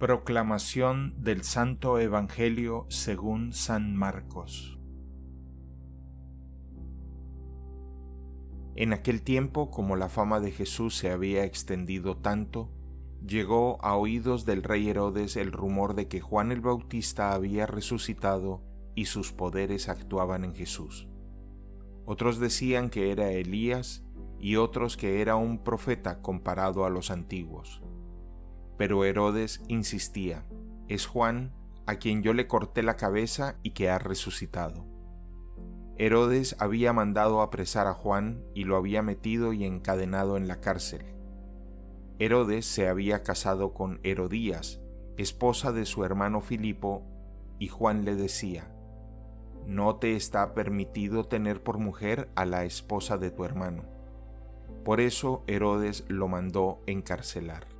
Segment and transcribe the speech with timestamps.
[0.00, 4.78] Proclamación del Santo Evangelio según San Marcos.
[8.76, 12.70] En aquel tiempo, como la fama de Jesús se había extendido tanto,
[13.26, 18.62] llegó a oídos del rey Herodes el rumor de que Juan el Bautista había resucitado
[18.94, 21.08] y sus poderes actuaban en Jesús.
[22.06, 24.02] Otros decían que era Elías
[24.38, 27.82] y otros que era un profeta comparado a los antiguos.
[28.80, 30.46] Pero Herodes insistía,
[30.88, 31.52] es Juan
[31.86, 34.86] a quien yo le corté la cabeza y que ha resucitado.
[35.98, 41.04] Herodes había mandado apresar a Juan y lo había metido y encadenado en la cárcel.
[42.18, 44.80] Herodes se había casado con Herodías,
[45.18, 47.02] esposa de su hermano Filipo,
[47.58, 48.74] y Juan le decía,
[49.66, 53.82] No te está permitido tener por mujer a la esposa de tu hermano.
[54.86, 57.79] Por eso Herodes lo mandó encarcelar.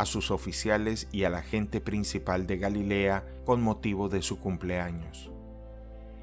[0.00, 5.30] a sus oficiales y a la gente principal de Galilea con motivo de su cumpleaños.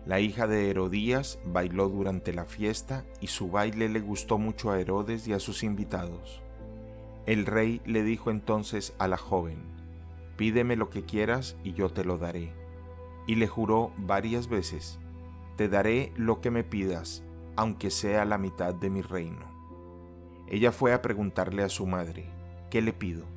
[0.04, 4.80] La hija de Herodías bailó durante la fiesta y su baile le gustó mucho a
[4.80, 6.42] Herodes y a sus invitados.
[7.28, 9.60] El rey le dijo entonces a la joven,
[10.38, 12.54] Pídeme lo que quieras y yo te lo daré.
[13.28, 14.98] Y le juró varias veces,
[15.56, 17.22] Te daré lo que me pidas,
[17.56, 19.46] aunque sea la mitad de mi reino.
[20.48, 22.32] Ella fue a preguntarle a su madre,
[22.72, 23.37] ¿qué le pido?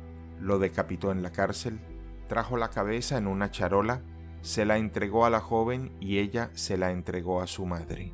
[0.41, 1.79] lo decapitó en la cárcel,
[2.27, 4.01] trajo la cabeza en una charola,
[4.41, 8.11] se la entregó a la joven y ella se la entregó a su madre.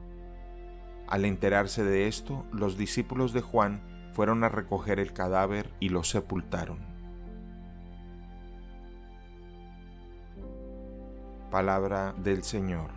[1.08, 3.82] Al enterarse de esto, los discípulos de Juan
[4.14, 6.80] fueron a recoger el cadáver y lo sepultaron.
[11.50, 12.97] Palabra del Señor.